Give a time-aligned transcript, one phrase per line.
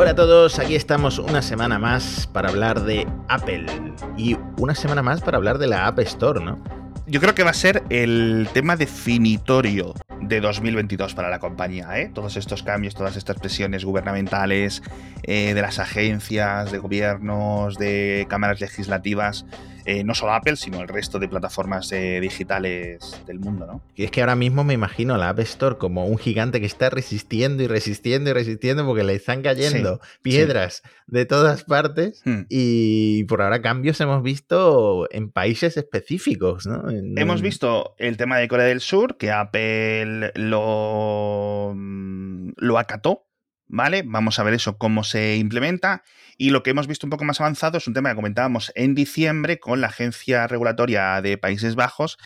[0.00, 3.66] Hola a todos, aquí estamos una semana más para hablar de Apple
[4.16, 6.56] y una semana más para hablar de la App Store, ¿no?
[7.08, 11.98] Yo creo que va a ser el tema definitorio de 2022 para la compañía.
[11.98, 12.12] ¿eh?
[12.14, 14.84] Todos estos cambios, todas estas presiones gubernamentales,
[15.24, 19.46] eh, de las agencias, de gobiernos, de cámaras legislativas,
[19.90, 23.80] eh, no solo Apple, sino el resto de plataformas eh, digitales del mundo, ¿no?
[23.94, 26.90] Y es que ahora mismo me imagino la App Store como un gigante que está
[26.90, 32.42] resistiendo y resistiendo y resistiendo porque le están cayendo piedras de todas partes hmm.
[32.50, 36.84] y por ahora cambios hemos visto en países específicos, ¿no?
[37.16, 43.28] hemos visto el tema de Corea del Sur, que Apple lo, mm, lo acató
[43.68, 44.02] ¿vale?
[44.04, 46.02] Vamos a ver eso, cómo se implementa.
[46.40, 48.94] Y lo que hemos visto un poco más avanzado es un tema que comentábamos en
[48.94, 52.16] diciembre con la Agencia Regulatoria de Países Bajos,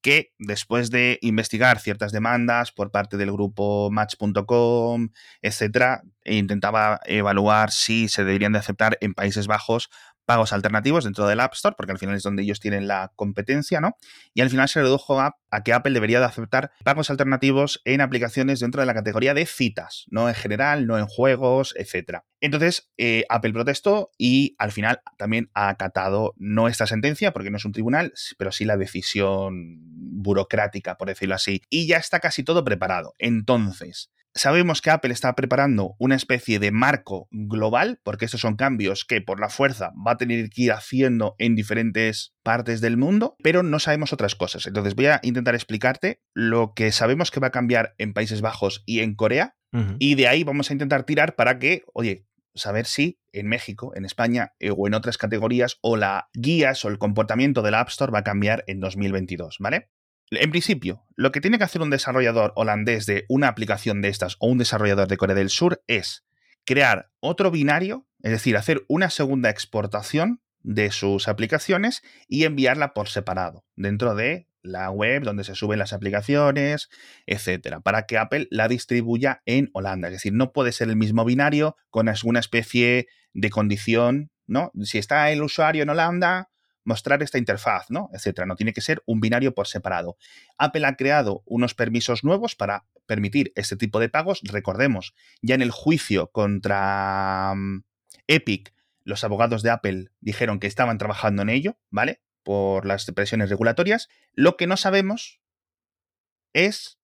[0.00, 5.08] que después de investigar ciertas demandas por parte del grupo Match.com,
[5.42, 9.90] etcétera, intentaba evaluar si se deberían de aceptar en Países Bajos
[10.26, 13.80] pagos alternativos dentro del App Store, porque al final es donde ellos tienen la competencia,
[13.80, 13.96] ¿no?
[14.34, 18.60] Y al final se redujo a, que Apple debería de aceptar pagos alternativos en aplicaciones
[18.60, 22.18] dentro de la categoría de citas, no en general, no en juegos, etc.
[22.40, 27.56] Entonces, eh, Apple protestó y al final también ha acatado no esta sentencia, porque no
[27.56, 31.62] es un tribunal, pero sí la decisión burocrática, por decirlo así.
[31.70, 33.14] Y ya está casi todo preparado.
[33.18, 39.06] Entonces, Sabemos que Apple está preparando una especie de marco global, porque estos son cambios
[39.06, 43.36] que por la fuerza va a tener que ir haciendo en diferentes partes del mundo,
[43.42, 44.66] pero no sabemos otras cosas.
[44.66, 48.82] Entonces voy a intentar explicarte lo que sabemos que va a cambiar en Países Bajos
[48.84, 49.56] y en Corea,
[49.98, 54.04] y de ahí vamos a intentar tirar para que, oye, saber si en México, en
[54.04, 58.12] España eh, o en otras categorías o la guías o el comportamiento del App Store
[58.12, 59.90] va a cambiar en 2022, ¿vale?
[60.30, 64.36] En principio, lo que tiene que hacer un desarrollador holandés de una aplicación de estas
[64.40, 66.24] o un desarrollador de Corea del Sur es
[66.64, 73.08] crear otro binario, es decir, hacer una segunda exportación de sus aplicaciones y enviarla por
[73.08, 76.88] separado dentro de la web donde se suben las aplicaciones,
[77.26, 80.08] etcétera, para que Apple la distribuya en Holanda.
[80.08, 84.72] Es decir, no puede ser el mismo binario con alguna especie de condición, ¿no?
[84.82, 86.50] Si está el usuario en Holanda,
[86.86, 88.08] mostrar esta interfaz, ¿no?
[88.12, 88.46] Etcétera.
[88.46, 90.16] No tiene que ser un binario por separado.
[90.56, 94.40] Apple ha creado unos permisos nuevos para permitir este tipo de pagos.
[94.44, 97.84] Recordemos, ya en el juicio contra mm,
[98.28, 98.72] Epic,
[99.04, 102.22] los abogados de Apple dijeron que estaban trabajando en ello, ¿vale?
[102.42, 104.08] Por las presiones regulatorias.
[104.32, 105.40] Lo que no sabemos
[106.52, 106.98] es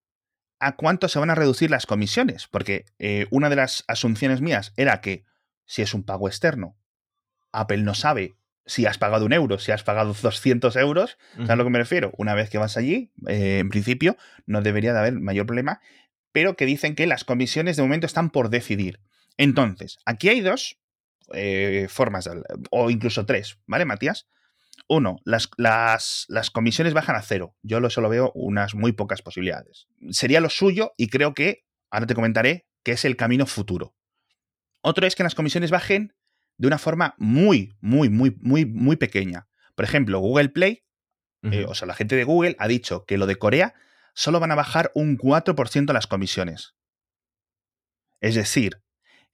[0.61, 4.73] a cuánto se van a reducir las comisiones, porque eh, una de las asunciones mías
[4.77, 5.25] era que
[5.67, 6.79] si es un pago externo,
[7.51, 11.57] Apple no sabe si has pagado un euro, si has pagado 200 euros, ¿sabes a
[11.57, 12.13] lo que me refiero?
[12.17, 15.81] Una vez que vas allí, eh, en principio, no debería de haber mayor problema,
[16.33, 19.01] pero que dicen que las comisiones de momento están por decidir.
[19.37, 20.79] Entonces, aquí hay dos
[21.35, 22.29] eh, formas,
[22.71, 24.27] o incluso tres, ¿vale, Matías?
[24.89, 27.55] Uno, las, las, las, comisiones bajan a cero.
[27.63, 29.87] Yo lo solo veo unas muy pocas posibilidades.
[30.11, 33.95] Sería lo suyo y creo que, ahora te comentaré, que es el camino futuro.
[34.81, 36.15] Otro es que las comisiones bajen
[36.59, 39.49] de una forma muy, muy, muy, muy, muy pequeña.
[39.75, 40.85] Por ejemplo, Google Play,
[41.43, 43.75] eh, o sea, la gente de Google ha dicho que lo de Corea
[44.15, 46.75] solo van a bajar un 4% las comisiones.
[48.21, 48.83] Es decir,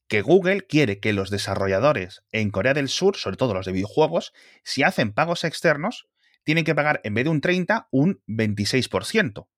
[0.09, 4.33] que Google quiere que los desarrolladores en Corea del Sur, sobre todo los de videojuegos,
[4.65, 6.09] si hacen pagos externos,
[6.45, 9.49] tienen que pagar en vez de un 30, un 26%.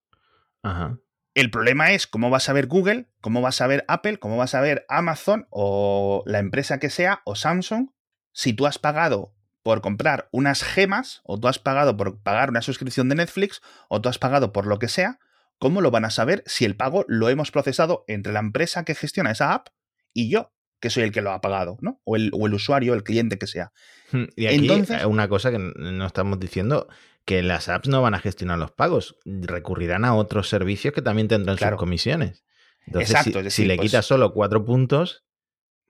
[0.62, 0.98] Ajá.
[1.40, 4.54] El problema es cómo vas a ver Google, cómo vas a ver Apple, cómo vas
[4.54, 7.88] a ver Amazon o la empresa que sea o Samsung
[8.30, 12.60] si tú has pagado por comprar unas gemas o tú has pagado por pagar una
[12.60, 15.18] suscripción de Netflix o tú has pagado por lo que sea,
[15.58, 18.94] ¿cómo lo van a saber si el pago lo hemos procesado entre la empresa que
[18.94, 19.68] gestiona esa app
[20.12, 22.02] y yo, que soy el que lo ha pagado, ¿no?
[22.04, 23.72] O el, o el usuario, el cliente que sea.
[24.12, 26.86] Hmm, y aquí Entonces, una cosa que no estamos diciendo,
[27.24, 31.28] que las apps no van a gestionar los pagos, recurrirán a otros servicios que también
[31.28, 32.44] tendrán sus comisiones.
[32.86, 35.24] Entonces, si, le pues quitas solo cuatro puntos,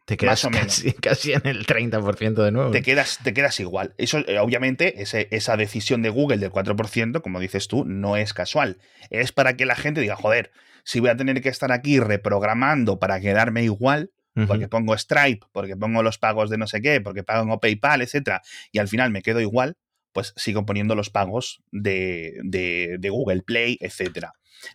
[0.05, 0.47] te quedas
[1.01, 2.71] casi, en el 30% de nuevo.
[2.73, 3.95] Te quedas, te quedas igual.
[3.97, 8.79] Eso, eh, obviamente, esa decisión de Google del 4%, como dices tú, no es casual.
[9.11, 10.51] Es para que la gente diga, joder,
[10.85, 14.11] si voy a tener que estar aquí reprogramando para quedarme igual,
[14.47, 18.43] porque pongo Stripe, porque pongo los pagos de no sé qué, porque pago PayPal, etcétera,
[18.73, 19.77] y al final me quedo igual,
[20.13, 24.33] pues sigo poniendo los pagos de, de, Google Play, etcétera.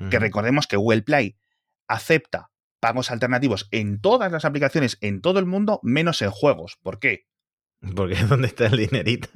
[0.09, 1.37] Que recordemos que Google Play
[1.87, 2.49] acepta
[2.79, 6.77] pagos alternativos en todas las aplicaciones en todo el mundo, menos en juegos.
[6.81, 7.25] ¿Por qué?
[7.95, 9.29] Porque es donde está el dinerito.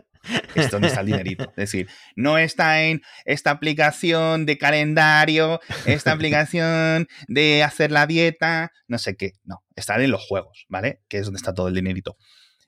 [0.56, 1.46] Es donde está el dinerito.
[1.52, 8.72] Es decir, no está en esta aplicación de calendario, esta aplicación de hacer la dieta,
[8.88, 9.34] no sé qué.
[9.44, 11.02] No, está en los juegos, ¿vale?
[11.08, 12.18] Que es donde está todo el dinerito.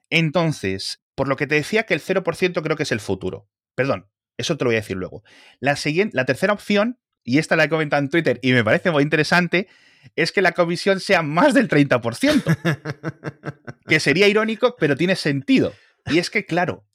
[0.09, 3.47] Entonces, por lo que te decía que el 0% creo que es el futuro.
[3.75, 5.23] Perdón, eso te lo voy a decir luego.
[5.59, 8.89] La, siguiente, la tercera opción, y esta la he comentado en Twitter y me parece
[8.89, 9.67] muy interesante,
[10.15, 13.77] es que la comisión sea más del 30%.
[13.87, 15.75] que sería irónico, pero tiene sentido.
[16.07, 16.87] Y es que, claro,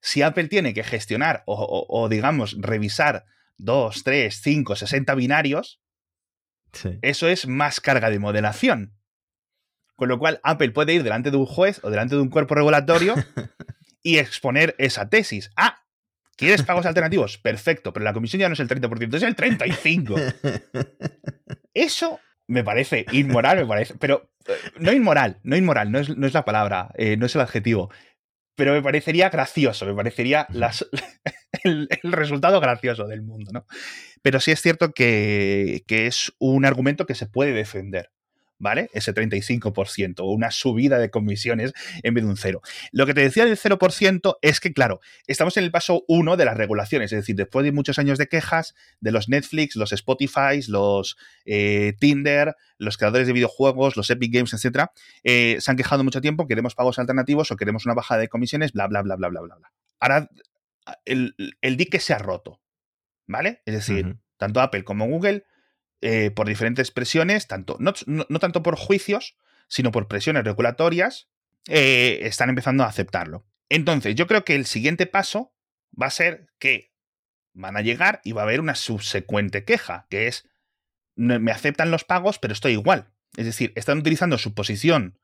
[0.00, 3.24] si Apple tiene que gestionar o, digamos, revisar
[3.56, 5.82] 2, 3, 5, 60 binarios,
[7.00, 8.94] eso es más carga de modelación.
[9.96, 12.54] Con lo cual, Apple puede ir delante de un juez o delante de un cuerpo
[12.54, 13.14] regulatorio
[14.02, 15.50] y exponer esa tesis.
[15.56, 15.82] Ah,
[16.36, 17.38] ¿quieres pagos alternativos?
[17.38, 21.24] Perfecto, pero la comisión ya no es el 30%, es el 35%.
[21.74, 26.26] Eso me parece inmoral, me parece, pero eh, no inmoral, no inmoral, no es, no
[26.26, 27.90] es la palabra, eh, no es el adjetivo,
[28.56, 30.46] pero me parecería gracioso, me parecería
[31.64, 33.66] el, resultado gracioso del mundo, ¿no?
[34.22, 38.10] Pero sí es cierto que, que es un argumento que se puede defender.
[38.62, 38.90] ¿Vale?
[38.92, 41.72] Ese 35%, o una subida de comisiones
[42.04, 42.62] en vez de un cero.
[42.92, 46.44] Lo que te decía del 0% es que, claro, estamos en el paso 1 de
[46.44, 50.62] las regulaciones, es decir, después de muchos años de quejas de los Netflix, los Spotify,
[50.68, 54.92] los eh, Tinder, los creadores de videojuegos, los Epic Games, etcétera,
[55.24, 58.70] eh, se han quejado mucho tiempo, queremos pagos alternativos o queremos una bajada de comisiones,
[58.70, 59.56] bla, bla, bla, bla, bla, bla.
[59.56, 59.72] bla.
[59.98, 60.28] Ahora
[61.04, 61.34] el,
[61.76, 62.60] dique se ha roto,
[63.26, 63.60] ¿vale?
[63.66, 65.46] Es decir, tanto Apple como Google
[66.02, 67.92] eh, por diferentes presiones, tanto, no,
[68.38, 69.36] tanto por juicios,
[69.68, 71.28] sino por presiones regulatorias,
[71.68, 73.46] eh, están empezando a aceptarlo.
[73.68, 75.54] Entonces, yo creo que el siguiente paso
[76.00, 76.92] va a ser que
[77.54, 80.48] van a llegar y va a haber una subsecuente queja, que es,
[81.14, 83.12] me aceptan los pagos, pero estoy igual.
[83.36, 85.18] Es decir, están utilizando su posición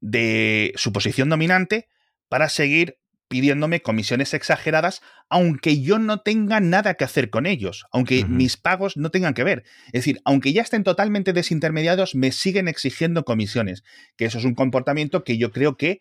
[0.00, 1.88] de su posición dominante
[2.28, 2.98] para seguir
[3.28, 8.96] pidiéndome comisiones exageradas, aunque yo no tenga nada que hacer con ellos, aunque mis pagos
[8.96, 9.64] no tengan que ver.
[9.86, 13.84] Es decir, aunque ya estén totalmente desintermediados, me siguen exigiendo comisiones,
[14.16, 16.00] que eso es un comportamiento que yo creo que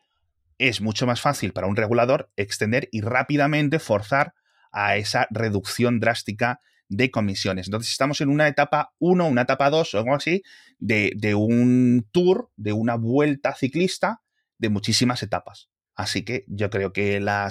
[0.57, 4.33] es mucho más fácil para un regulador extender y rápidamente forzar
[4.71, 6.59] a esa reducción drástica
[6.89, 7.67] de comisiones.
[7.67, 10.41] Entonces estamos en una etapa 1, una etapa 2 o algo así,
[10.79, 14.21] de, de un tour, de una vuelta ciclista
[14.57, 15.69] de muchísimas etapas.
[15.97, 17.49] Así que yo creo que la,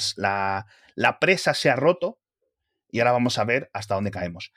[1.20, 2.20] presa se ha roto
[2.90, 4.52] y ahora vamos a ver hasta dónde caemos.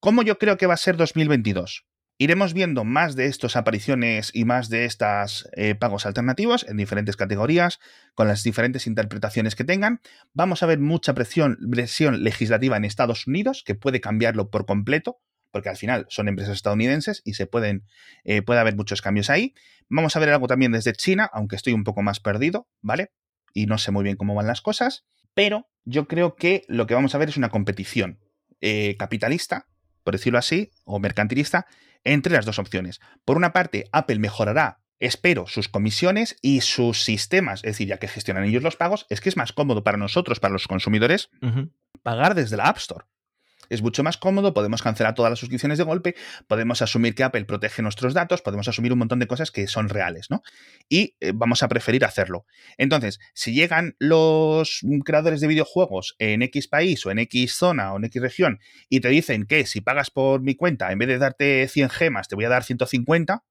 [0.00, 1.84] ¿Cómo yo creo que va a ser 2022?
[2.16, 7.16] Iremos viendo más de estas apariciones y más de estos eh, pagos alternativos en diferentes
[7.16, 7.78] categorías,
[8.14, 10.00] con las diferentes interpretaciones que tengan.
[10.32, 15.68] Vamos a ver mucha presión legislativa en Estados Unidos, que puede cambiarlo por completo, porque
[15.68, 17.84] al final son empresas estadounidenses y se pueden,
[18.24, 19.54] eh, puede haber muchos cambios ahí.
[19.88, 23.12] Vamos a ver algo también desde China, aunque estoy un poco más perdido, ¿vale?
[23.54, 26.94] Y no sé muy bien cómo van las cosas, pero yo creo que lo que
[26.94, 28.20] vamos a ver es una competición
[28.60, 29.66] eh, capitalista,
[30.04, 31.66] por decirlo así, o mercantilista,
[32.04, 33.00] entre las dos opciones.
[33.24, 38.08] Por una parte, Apple mejorará espero sus comisiones y sus sistemas, es decir, ya que
[38.08, 41.30] gestionan ellos los pagos, es que es más cómodo para nosotros, para los consumidores,
[42.02, 43.06] pagar desde la App Store
[43.68, 46.14] es mucho más cómodo, podemos cancelar todas las suscripciones de golpe,
[46.46, 49.88] podemos asumir que Apple protege nuestros datos, podemos asumir un montón de cosas que son
[49.88, 50.42] reales, ¿no?
[50.88, 52.46] Y eh, vamos a preferir hacerlo.
[52.76, 57.96] Entonces, si llegan los creadores de videojuegos en X país o en X zona o
[57.96, 61.18] en X región y te dicen que si pagas por mi cuenta, en vez de
[61.18, 63.44] darte 100 gemas, te voy a dar 150,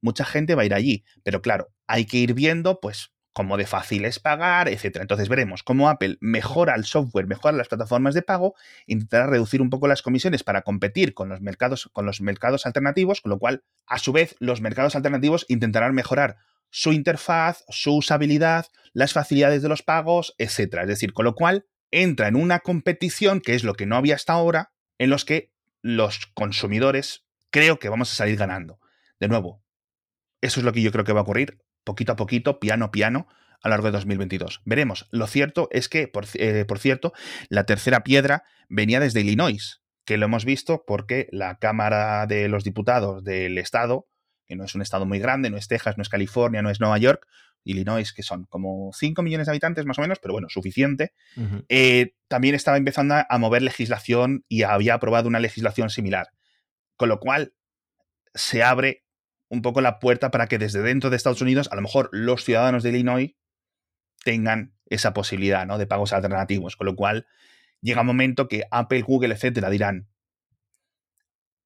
[0.00, 1.04] mucha gente va a ir allí.
[1.22, 4.98] Pero claro, hay que ir viendo, pues, como de fácil es pagar, etc.
[5.00, 8.54] Entonces veremos cómo Apple mejora el software, mejora las plataformas de pago,
[8.86, 13.20] intentará reducir un poco las comisiones para competir con los mercados, con los mercados alternativos,
[13.20, 16.36] con lo cual, a su vez, los mercados alternativos intentarán mejorar
[16.70, 20.78] su interfaz, su usabilidad, las facilidades de los pagos, etc.
[20.82, 24.14] Es decir, con lo cual entra en una competición, que es lo que no había
[24.14, 28.78] hasta ahora, en los que los consumidores creo que vamos a salir ganando.
[29.18, 29.62] De nuevo,
[30.40, 32.90] eso es lo que yo creo que va a ocurrir poquito a poquito, piano a
[32.90, 33.28] piano,
[33.64, 34.60] a lo largo de 2022.
[34.64, 35.08] Veremos.
[35.10, 37.12] Lo cierto es que, eh, por, cierto,
[37.48, 42.62] la tercera piedra venía desde Illinois, que lo hemos visto porque la Cámara de los
[42.62, 44.06] Diputados del Estado,
[44.46, 46.78] que no es un estado muy grande, no es Texas, no es California, no es
[46.78, 47.26] Nueva York,
[47.64, 51.14] Illinois, que son como 5 millones de habitantes más o menos, pero bueno, suficiente,
[51.70, 56.28] eh, también estaba empezando a mover legislación y había aprobado una legislación similar.
[56.96, 57.54] Con lo cual,
[58.34, 59.03] se abre
[59.54, 62.44] un poco la puerta para que desde dentro de Estados Unidos, a lo mejor los
[62.44, 63.34] ciudadanos de Illinois
[64.24, 65.78] tengan esa posibilidad ¿no?
[65.78, 66.76] de pagos alternativos.
[66.76, 67.26] Con lo cual,
[67.80, 70.08] llega un momento que Apple, Google, etcétera, dirán.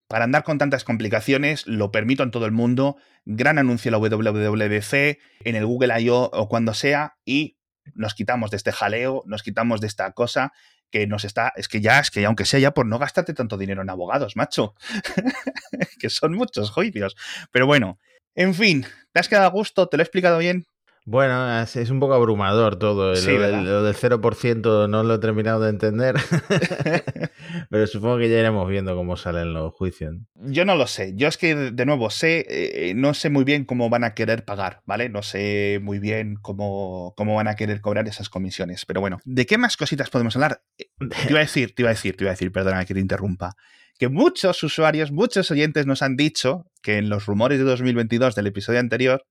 [0.07, 2.97] Para andar con tantas complicaciones, lo permito en todo el mundo.
[3.25, 6.31] Gran anuncio en la WWDC, en el Google I.O.
[6.33, 7.59] o cuando sea, y
[7.95, 10.53] nos quitamos de este jaleo, nos quitamos de esta cosa
[10.91, 13.59] que nos está, es que ya, es que aunque sea ya por no gastarte tanto
[13.59, 14.75] dinero en abogados, macho,
[15.99, 17.17] que son muchos juicios.
[17.51, 17.99] Pero bueno,
[18.35, 19.89] en fin, ¿te has quedado a gusto?
[19.89, 20.67] ¿Te lo he explicado bien?
[21.11, 23.15] Bueno, es, un poco abrumador todo.
[23.15, 26.17] lo, del, 0% no lo he terminado de entender.
[27.71, 30.17] Pero supongo que ya iremos viendo cómo salen los juicios.
[30.35, 31.15] Yo no lo sé.
[31.17, 34.45] Yo es que, de nuevo, sé, eh, no sé muy bien cómo van a querer
[34.45, 35.09] pagar, ¿vale?
[35.09, 38.85] No sé muy bien cómo, cómo van a querer cobrar esas comisiones.
[38.85, 40.61] Pero bueno, ¿de qué más cositas podemos hablar?
[40.77, 42.93] Eh, te iba a decir, te iba a decir, te iba a decir, perdona que
[42.93, 43.57] te interrumpa
[43.99, 48.47] que muchos usuarios, muchos oyentes nos han dicho que en los rumores de 2022 del
[48.47, 49.25] episodio anterior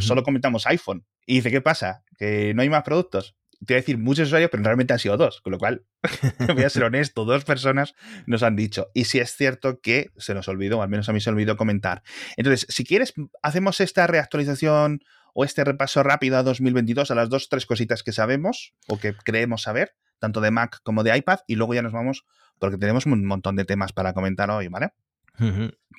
[0.00, 1.06] solo comentamos iPhone.
[1.26, 2.04] Y dice, ¿qué pasa?
[2.18, 3.36] ¿Que no hay más productos?
[3.64, 5.84] Te voy a decir muchos usuarios, pero realmente han sido dos, con lo cual,
[6.54, 7.94] voy a ser honesto, dos personas
[8.26, 8.88] nos han dicho.
[8.92, 11.56] Y si es cierto que se nos olvidó, al menos a mí se me olvidó
[11.56, 12.02] comentar.
[12.36, 15.00] Entonces, si quieres, hacemos esta reactualización
[15.32, 19.14] o este repaso rápido a 2022 a las dos, tres cositas que sabemos o que
[19.14, 22.26] creemos saber, tanto de Mac como de iPad, y luego ya nos vamos,
[22.58, 24.92] porque tenemos un montón de temas para comentar hoy, ¿vale?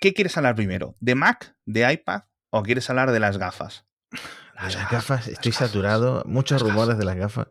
[0.01, 0.95] ¿Qué quieres hablar primero?
[0.99, 2.23] ¿De Mac, de iPad
[2.55, 3.83] ¿O quieres hablar de las gafas?
[4.53, 6.21] Las, gafas, estoy saturado.
[6.27, 7.47] Muchos rumores de las gafas.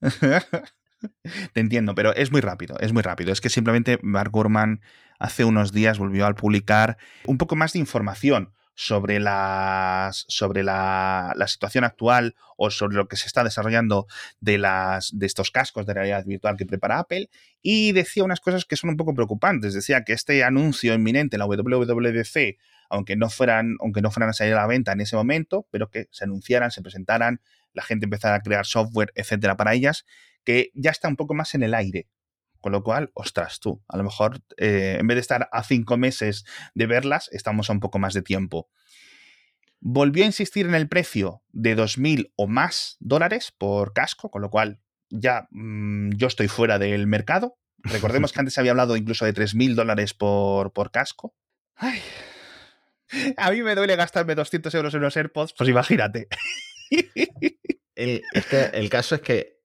[1.52, 3.32] Te entiendo, pero es muy rápido, es muy rápido.
[3.32, 4.80] Es que simplemente Mark Gurman
[5.18, 11.34] hace unos días volvió a publicar un poco más de información sobre, las, sobre la,
[11.46, 14.06] situación actual o sobre lo que se está desarrollando
[14.40, 17.28] de, las, de estos cascos de realidad virtual que prepara Apple
[17.60, 19.74] y decía unas cosas que son un poco preocupantes.
[19.74, 22.56] Decía que este anuncio inminente en la WWDC
[22.88, 25.90] aunque no fueran, aunque no fueran a salir a la venta en ese momento, pero
[25.90, 27.42] que se anunciaran, se presentaran,
[27.74, 30.06] la gente empezara a crear software, etcétera, para ellas,
[30.42, 32.08] que ya está un poco más en el aire.
[32.60, 35.96] Con lo cual, ostras, tú, a lo mejor eh, en vez de estar a cinco
[35.96, 38.68] meses de verlas, estamos a un poco más de tiempo.
[39.80, 44.50] Volvió a insistir en el precio de 2.000 o más dólares por casco, con lo
[44.50, 47.56] cual ya mm, yo estoy fuera del mercado.
[47.78, 51.34] Recordemos que antes había hablado incluso de 3.000 dólares por, por casco.
[51.76, 52.02] Ay,
[53.36, 56.28] a mí me duele gastarme 200 euros en unos AirPods, pues imagínate.
[57.96, 58.22] El,
[58.72, 59.59] el caso es que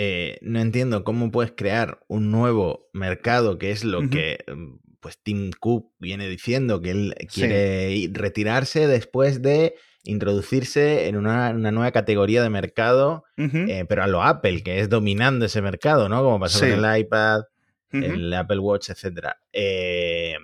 [0.00, 5.18] eh, no entiendo cómo puedes crear un nuevo mercado, que es lo que mm, pues
[5.20, 9.74] Tim Cook viene diciendo, que él quiere retirarse después de
[10.04, 15.46] introducirse en una, nueva categoría de mercado, eh, pero a lo Apple, que es dominando
[15.46, 16.22] ese mercado, ¿no?
[16.22, 17.42] Como pasó con el iPad,
[17.90, 19.30] el Apple Watch, etc.
[19.52, 20.36] Eh,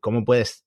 [0.00, 0.64] ¿Cómo puedes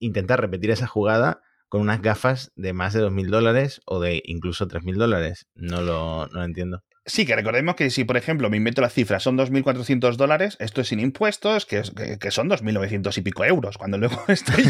[0.00, 4.66] intentar repetir esa jugada con unas gafas de más de 2.000 dólares o de incluso
[4.66, 5.46] 3.000 dólares.
[5.54, 6.82] No lo, no lo entiendo.
[7.08, 10.82] Sí, que recordemos que si, por ejemplo, me invento la cifra, son 2.400 dólares, esto
[10.82, 11.82] es sin impuestos, que,
[12.20, 14.64] que, son 2.900 y pico euros, cuando luego estoy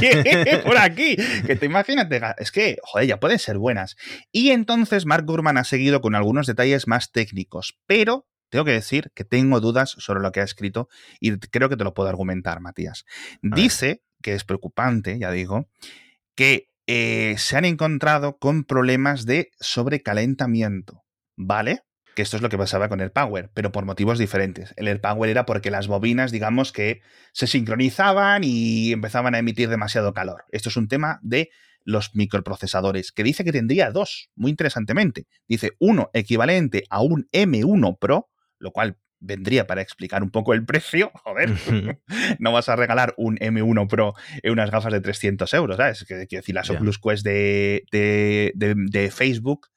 [0.64, 1.16] por aquí.
[1.47, 3.97] Que te imagínate, es que, joder, ya pueden ser buenas.
[4.30, 9.11] Y entonces Mark Gurman ha seguido con algunos detalles más técnicos, pero tengo que decir
[9.14, 10.88] que tengo dudas sobre lo que ha escrito
[11.21, 13.04] y creo que te lo puedo argumentar, Matías.
[13.42, 15.68] Dice que es preocupante, ya digo,
[16.37, 21.04] que eh, se han encontrado con problemas de sobrecalentamiento,
[21.37, 21.83] ¿vale?
[22.19, 24.75] Que esto es lo que pasaba con el Power, pero por motivos diferentes.
[24.77, 29.69] El Air Power era porque las bobinas, digamos que se sincronizaban y empezaban a emitir
[29.69, 30.45] demasiado calor.
[30.51, 31.51] Esto es un tema de
[31.85, 35.29] los microprocesadores, que dice que tendría dos, muy interesantemente.
[35.47, 40.67] Dice uno equivalente a un M1 Pro, lo cual vendría para explicar un poco el
[40.67, 41.57] precio, joder,
[42.41, 46.05] no vas a regalar un M1 Pro en unas gafas de 300 euros, ¿sabes?
[46.05, 49.69] Quiero decir, las Oculus Quest de, de, Facebook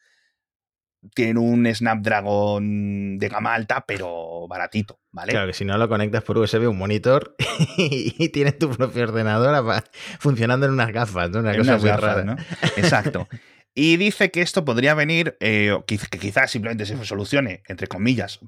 [1.15, 5.31] tienen un Snapdragon de gama alta, pero baratito, ¿vale?
[5.31, 7.35] Claro, que si no lo conectas por USB un monitor
[7.77, 9.83] y tienes tu propio ordenador
[10.19, 11.39] funcionando en unas gafas, ¿no?
[11.39, 12.23] Una cosa muy rara.
[12.23, 12.35] ¿no?
[12.77, 13.27] Exacto.
[13.73, 18.39] Y dice que esto podría venir, eh, que quizás simplemente se solucione, entre comillas,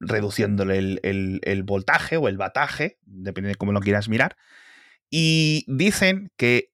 [0.00, 4.36] reduciéndole el, voltaje o el bataje, depende de cómo lo quieras mirar.
[5.10, 6.72] Y dicen que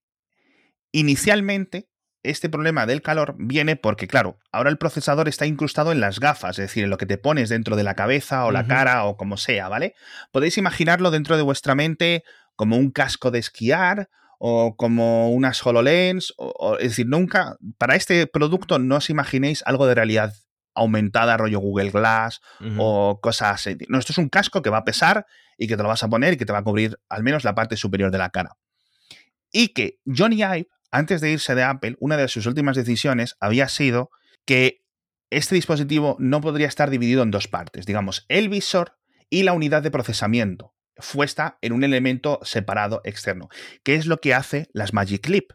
[0.93, 1.89] inicialmente
[2.23, 6.59] este problema del calor viene porque, claro, ahora el procesador está incrustado en las gafas,
[6.59, 9.17] es decir, en lo que te pones dentro de la cabeza o la cara o
[9.17, 9.95] como sea, ¿vale?
[10.31, 12.25] Podéis imaginarlo dentro de vuestra mente
[12.57, 16.35] como un casco de esquiar o como unas HoloLens,
[16.79, 20.35] es decir, nunca, para este producto no os imaginéis algo de realidad
[20.75, 22.41] aumentada, rollo Google Glass
[22.79, 23.77] o cosas así.
[23.89, 25.27] No, esto es un casco que va a pesar
[25.59, 27.45] y que te lo vas a poner y que te va a cubrir al menos
[27.45, 28.57] la parte superior de la cara.
[29.53, 33.69] Y que Johnny Ive, antes de irse de Apple, una de sus últimas decisiones había
[33.69, 34.11] sido
[34.45, 34.85] que
[35.31, 39.83] este dispositivo no podría estar dividido en dos partes, digamos, el visor y la unidad
[39.83, 40.75] de procesamiento.
[40.97, 43.49] Fuesta en un elemento separado externo,
[43.85, 45.53] que es lo que hace las Magic Clip.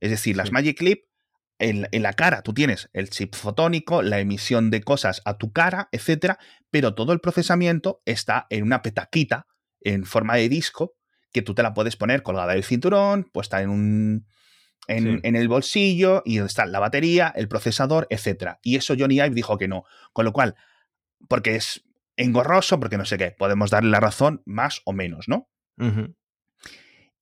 [0.00, 1.08] Es decir, las Magic Clip
[1.58, 5.88] en, la cara tú tienes el chip fotónico, la emisión de cosas a tu cara,
[5.92, 6.38] etcétera,
[6.70, 9.46] pero todo el procesamiento está en una petaquita
[9.80, 10.94] en forma de disco
[11.32, 14.26] que tú te la puedes poner colgada del cinturón, puesta en un.
[14.88, 18.58] En, el bolsillo, y está la batería, el procesador, etcétera.
[18.62, 19.84] Y eso Johnny Ive dijo que no.
[20.12, 20.56] Con lo cual,
[21.28, 21.84] porque es
[22.16, 25.48] engorroso, porque no sé qué, podemos darle la razón más o menos, ¿no?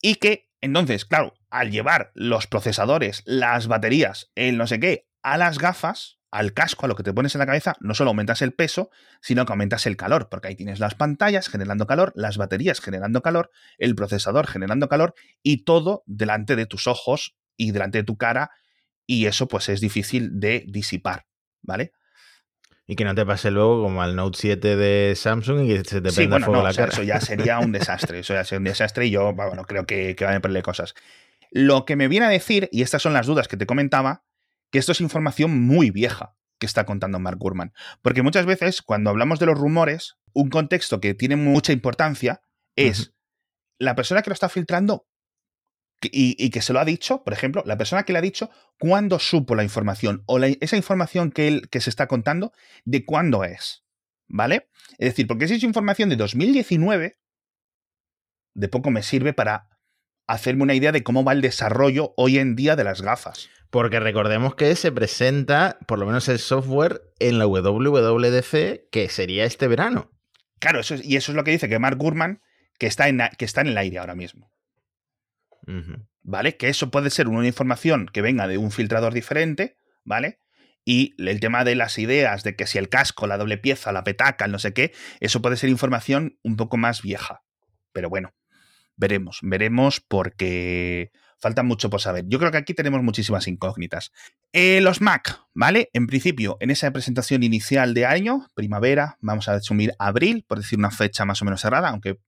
[0.01, 5.37] Y que, entonces, claro, al llevar los procesadores, las baterías, el no sé qué, a
[5.37, 8.43] las gafas, al casco, a lo que te pones en la cabeza, no solo aumentas
[8.43, 12.37] el peso, sino que aumentas el calor, porque ahí tienes las pantallas generando calor, las
[12.37, 17.99] baterías generando calor, el procesador generando calor y todo delante de tus ojos y delante
[17.99, 18.51] de tu cara,
[19.07, 21.27] y eso pues es difícil de disipar,
[21.63, 21.93] ¿vale?
[22.89, 26.01] Y que no te pase luego como al Note 7 de Samsung y que se
[26.01, 26.93] te prenda fuego la cara.
[26.93, 28.21] Eso ya sería un desastre.
[28.21, 30.95] Eso ya sería un desastre y yo, bueno, creo que, que van a perderle cosas.
[31.51, 34.25] Lo que me viene a decir, y estas son las dudas que te comentaba,
[34.71, 37.73] que esto es información muy vieja que está contando Mark Gurman.
[38.03, 42.41] Porque muchas veces, cuando hablamos de los rumores, un contexto que tiene mucha importancia
[42.77, 43.15] es
[43.79, 45.07] la persona que lo está filtrando
[46.03, 49.19] y, que se lo ha dicho, por ejemplo, la persona que le ha dicho cuándo
[49.19, 52.53] supo la información o esa información que, él, que se está contando,
[52.85, 53.85] de cuándo es.
[54.29, 54.69] ¿Vale?
[54.99, 57.17] Es decir, porque si es información de 2019,
[58.55, 59.69] de poco me sirve para
[60.27, 63.49] hacerme una idea de cómo va el desarrollo hoy en día de las gafas.
[63.71, 69.45] Porque recordemos que se presenta, por lo menos el software, en la WWDC, que sería
[69.45, 70.11] este verano.
[70.59, 72.43] Claro, eso y eso es lo que dice que Mark Gurman,
[72.79, 74.51] que está en, que está en el aire ahora mismo.
[76.23, 76.57] ¿Vale?
[76.57, 80.41] Que eso puede ser una información que venga de un filtrador diferente, ¿vale?
[80.85, 84.05] Y el tema de las ideas de que si el casco, la doble pieza, la
[84.05, 87.43] petaca, el no sé qué, eso puede ser información un poco más vieja.
[87.93, 88.35] Pero bueno,
[88.97, 92.25] veremos, veremos porque falta mucho por saber.
[92.29, 94.13] Yo creo que aquí tenemos muchísimas incógnitas.
[94.53, 95.91] Eh, los Mac, ¿vale?
[95.93, 100.79] En principio, en esa presentación inicial de año, primavera, vamos a asumir abril, por decir
[100.79, 102.19] una fecha más o menos cerrada, aunque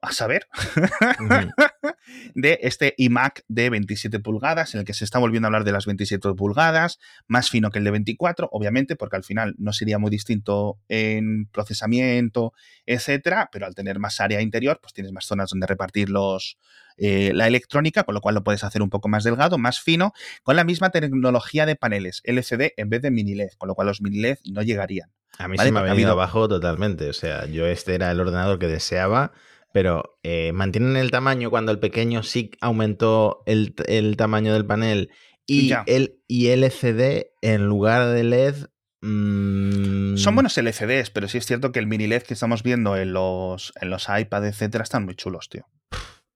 [0.00, 0.46] a saber,
[2.34, 5.72] de este iMac de 27 pulgadas, en el que se está volviendo a hablar de
[5.72, 9.98] las 27 pulgadas, más fino que el de 24, obviamente, porque al final no sería
[9.98, 12.52] muy distinto en procesamiento,
[12.86, 16.58] etcétera, pero al tener más área interior, pues tienes más zonas donde repartir los,
[16.96, 20.12] eh, la electrónica, con lo cual lo puedes hacer un poco más delgado, más fino,
[20.44, 23.88] con la misma tecnología de paneles LCD en vez de mini LED, con lo cual
[23.88, 25.10] los mini LED no llegarían.
[25.38, 28.58] A mí se me ha venido abajo totalmente, o sea, yo este era el ordenador
[28.58, 29.32] que deseaba
[29.78, 33.76] pero eh, mantienen el tamaño cuando el pequeño sí aumentó el,
[34.16, 35.12] tamaño del panel
[35.46, 38.56] y, el, y LCD en lugar de LED.
[39.02, 42.96] Mm, Son buenos LCDs, pero sí es cierto que el mini LED que estamos viendo
[42.96, 45.68] en los, en los iPad, etcétera, están muy chulos, tío.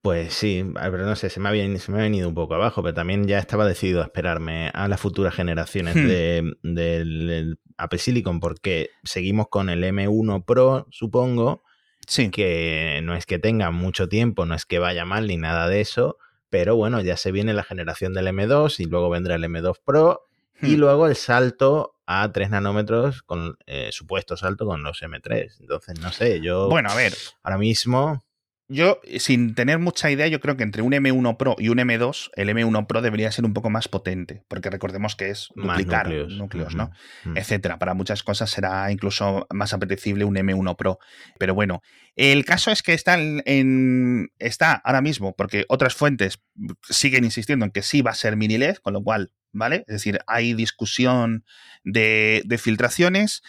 [0.02, 2.55] Pues sí, pero no sé, se me, ha venido, se me ha venido un poco
[2.55, 6.07] abajo, pero también ya estaba decidido a esperarme a las futuras generaciones hmm.
[6.07, 11.64] del de, Apple Silicon, porque seguimos con el M1 Pro, supongo,
[12.07, 12.31] Sí.
[12.31, 15.81] Que no es que tenga mucho tiempo, no es que vaya mal ni nada de
[15.81, 16.19] eso,
[16.51, 20.27] pero bueno, ya se viene la generación del M2 y luego vendrá el M2 Pro
[20.61, 20.79] y hmm.
[20.79, 25.61] luego el salto a 3 nanómetros con eh, supuesto salto con los M3.
[25.61, 26.69] Entonces, no sé, yo...
[26.69, 27.15] Bueno, a ver.
[27.43, 28.23] Ahora mismo...
[28.72, 32.30] Yo, sin tener mucha idea, yo creo que entre un M1 Pro y un M2,
[32.37, 36.74] el M1 Pro debería ser un poco más potente, porque recordemos que es duplicar núcleos,
[36.74, 36.90] ¿no?
[37.35, 37.78] Etcétera.
[37.78, 40.98] Para muchas cosas será incluso más apetecible un M1 Pro.
[41.38, 41.82] Pero bueno,
[42.16, 46.40] el caso es que está, en, está ahora mismo, porque otras fuentes
[46.82, 49.85] siguen insistiendo en que sí va a ser mini LED, con lo cual, ¿vale?
[49.87, 51.44] Es decir, hay discusión
[51.85, 53.42] de, filtraciones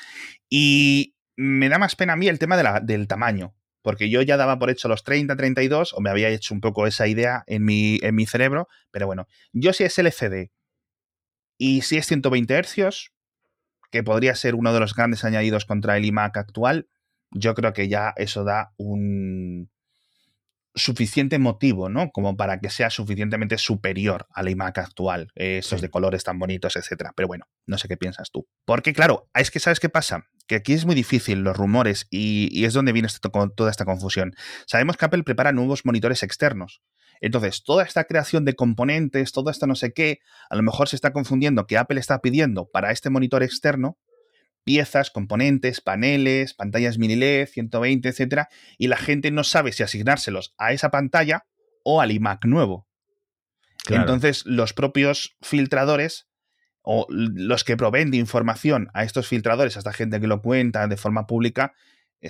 [0.49, 4.57] y me da más pena a mí el tema del tamaño porque yo ya daba
[4.57, 7.99] por hecho los 30, 32, o me había hecho un poco esa idea en mi,
[8.01, 10.49] en mi cerebro, pero bueno, yo si es LCD
[11.59, 13.11] y si es 120 Hz,
[13.91, 16.87] que podría ser uno de los grandes añadidos contra el iMac actual,
[17.29, 19.69] yo creo que ya eso da un,
[20.75, 22.09] suficiente motivo, ¿no?
[22.11, 27.13] Como para que sea suficientemente superior al iMac actual, esos de colores tan bonitos, etcétera.
[27.15, 28.47] Pero bueno, no sé qué piensas tú.
[28.65, 32.65] Porque claro, es que sabes qué pasa, que aquí es muy difícil los rumores y,
[32.65, 33.09] es donde viene
[33.55, 34.33] toda esta confusión.
[34.65, 36.81] Sabemos que Apple prepara nuevos monitores externos.
[37.21, 40.97] Entonces, toda esta creación de componentes, todo esto no sé qué, a lo mejor se
[40.97, 43.97] está confundiendo que Apple está pidiendo para este monitor externo
[44.63, 50.53] piezas, componentes, paneles, pantallas mini LED, 120, etcétera, y la gente no sabe si asignárselos
[50.57, 51.45] a esa pantalla
[51.83, 52.87] o al iMac nuevo.
[53.89, 56.29] Entonces, los propios filtradores
[56.81, 60.87] o los que proveen de información a estos filtradores, a esta gente que lo cuenta
[60.87, 61.73] de forma pública,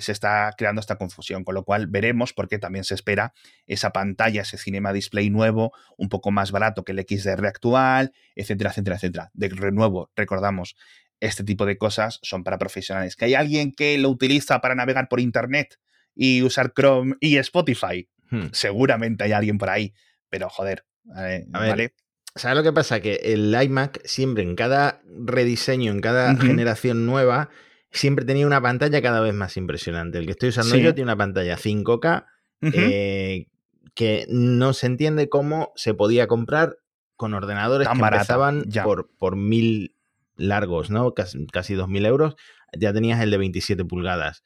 [0.00, 3.32] se está creando esta confusión, con lo cual veremos porque también se espera
[3.66, 8.70] esa pantalla, ese Cinema Display nuevo, un poco más barato que el XDR actual, etcétera,
[8.70, 9.30] etcétera, etcétera.
[9.34, 10.76] De nuevo, recordamos,
[11.20, 13.16] este tipo de cosas son para profesionales.
[13.16, 15.78] ¿Que hay alguien que lo utiliza para navegar por Internet
[16.14, 18.08] y usar Chrome y Spotify?
[18.30, 18.46] Hmm.
[18.52, 19.94] Seguramente hay alguien por ahí,
[20.28, 20.84] pero joder,
[21.18, 21.94] eh, ¿vale?
[22.36, 23.00] ¿Sabes lo que pasa?
[23.00, 27.50] Que el iMac siempre en cada rediseño, en cada generación nueva,
[27.92, 30.18] siempre tenía una pantalla cada vez más impresionante.
[30.18, 32.26] El que estoy usando yo tiene una pantalla 5K
[32.72, 33.46] eh,
[33.94, 36.78] que no se entiende cómo se podía comprar
[37.14, 39.94] con ordenadores que empezaban por, por mil
[40.36, 41.12] largos, ¿no?
[41.12, 42.36] Casi, casi 2.000 euros.
[42.78, 44.42] Ya tenías el de 27 pulgadas.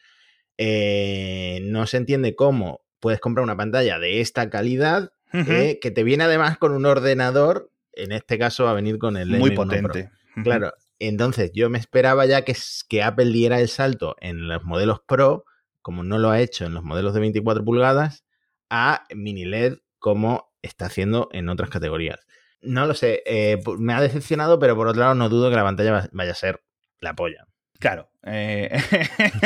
[0.59, 6.03] Eh, no se entiende cómo puedes comprar una pantalla de esta calidad eh, que te
[6.03, 7.71] viene además con un ordenador.
[7.93, 10.11] En este caso va a venir con el muy potente.
[10.43, 12.57] Claro, entonces yo me esperaba ya que,
[12.89, 15.45] que Apple diera el salto en los modelos Pro,
[15.83, 18.25] como no lo ha hecho en los modelos de 24 pulgadas,
[18.71, 22.21] a mini LED como está haciendo en otras categorías.
[22.61, 25.65] No lo sé, eh, me ha decepcionado, pero por otro lado no dudo que la
[25.65, 26.63] pantalla vaya a ser
[27.01, 27.47] la polla.
[27.79, 28.77] Claro, eh,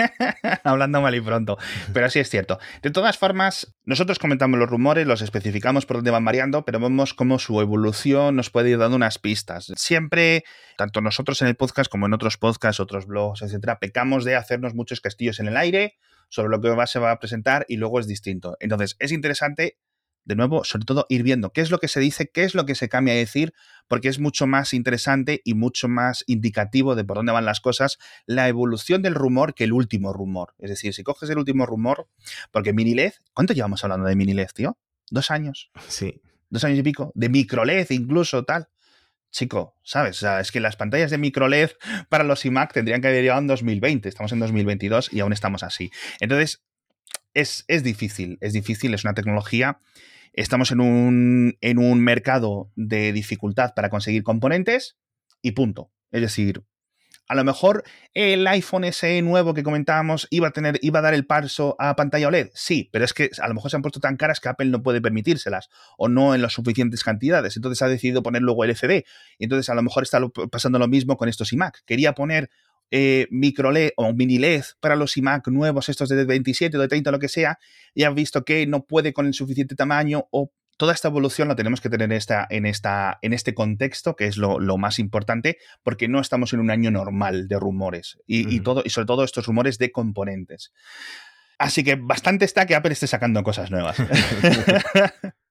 [0.65, 1.59] hablando mal y pronto,
[1.93, 2.59] pero sí es cierto.
[2.81, 7.13] De todas formas, nosotros comentamos los rumores, los especificamos por dónde van variando, pero vemos
[7.13, 9.71] cómo su evolución nos puede ir dando unas pistas.
[9.77, 10.45] Siempre,
[10.79, 14.75] tanto nosotros en el podcast como en otros podcasts, otros blogs, etcétera, pecamos de hacernos
[14.75, 15.99] muchos castillos en el aire
[16.31, 18.57] sobre lo que se va a presentar y luego es distinto.
[18.61, 19.77] Entonces, es interesante
[20.25, 22.67] de nuevo, sobre todo ir viendo qué es lo que se dice, qué es lo
[22.67, 23.53] que se cambia a decir,
[23.89, 27.99] porque es mucho más interesante y mucho más indicativo de por dónde van las cosas
[28.27, 30.55] la evolución del rumor que el último rumor.
[30.59, 32.09] Es decir, si coges el último rumor,
[32.51, 34.79] porque LED, ¿cuánto llevamos hablando de LED, tío?
[35.11, 35.71] ¿Dos años?
[35.89, 36.21] Sí.
[36.49, 37.13] ¿Dos años y pico?
[37.15, 38.69] De microLED incluso, tal.
[39.31, 40.19] Chico, ¿sabes?
[40.19, 41.71] O sea, es que las pantallas de microLED
[42.11, 44.09] para los iMac tendrían que haber llegado en 2020.
[44.09, 45.91] Estamos en 2022 y aún estamos así.
[46.21, 46.63] Entonces,
[47.33, 49.81] es, es difícil, es difícil, es una tecnología
[50.33, 54.97] estamos en un, en un mercado de dificultad para conseguir componentes
[55.41, 55.91] y punto.
[56.11, 56.65] Es decir,
[57.29, 61.15] a lo mejor el iPhone SE nuevo que comentábamos iba a tener, iba a dar
[61.15, 62.51] el paso a pantalla OLED.
[62.53, 64.83] Sí, pero es que a lo mejor se han puesto tan caras que Apple no
[64.83, 67.57] puede permitírselas o no en las suficientes cantidades.
[67.57, 69.05] Entonces ha decidido poner luego LCD.
[69.39, 71.83] Y entonces a lo mejor está pasando lo mismo con estos iMac.
[71.87, 72.51] Quería poner
[72.95, 76.89] eh, micro LED o mini LED para los iMac nuevos, estos de 27 o de
[76.89, 77.59] 30, lo que sea,
[77.95, 81.57] y han visto que no puede con el suficiente tamaño o toda esta evolución la
[81.57, 85.57] tenemos que tener en, esta, en, esta, en este contexto, que es lo, más importante,
[85.83, 89.47] porque no estamos en un año normal de rumores y, todo, y sobre todo estos
[89.47, 90.73] rumores de componentes.
[91.59, 93.97] Así que bastante está que Apple esté sacando cosas nuevas.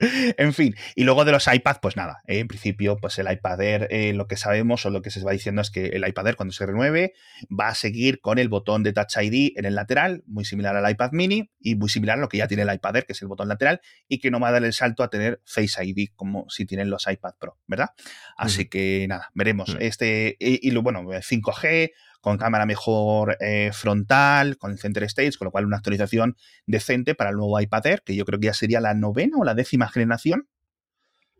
[0.00, 2.38] en fin, y luego de los iPad, pues nada, ¿eh?
[2.38, 5.32] en principio, pues el iPad Air, eh, lo que sabemos o lo que se va
[5.32, 7.14] diciendo es que el iPad Air cuando se renueve
[7.48, 10.88] va a seguir con el botón de Touch ID en el lateral, muy similar al
[10.88, 13.22] iPad mini y muy similar a lo que ya tiene el iPad Air, que es
[13.22, 16.10] el botón lateral, y que no va a dar el salto a tener Face ID
[16.14, 17.90] como si tienen los iPad Pro, ¿verdad?
[18.36, 19.76] Así que nada, veremos.
[19.80, 25.46] Este, y, y, bueno, 5G, con cámara mejor eh, frontal, con el Center Stage, con
[25.46, 28.54] lo cual una actualización decente para el nuevo iPad Air, que yo creo que ya
[28.54, 30.48] sería la novena o la décima generación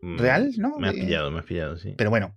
[0.00, 0.78] mm, real, ¿no?
[0.78, 1.94] Me has eh, pillado, me has pillado, sí.
[1.96, 2.36] Pero bueno,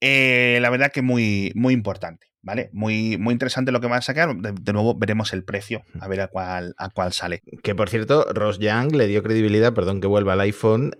[0.00, 2.26] eh, la verdad que muy, muy importante.
[2.42, 2.70] ¿Vale?
[2.72, 4.36] Muy, muy interesante lo que van a sacar.
[4.36, 7.42] De, nuevo veremos el precio, a ver a cuál, a cuál sale.
[7.64, 10.92] Que por cierto, Ross Young le dio credibilidad, perdón que vuelva al iPhone,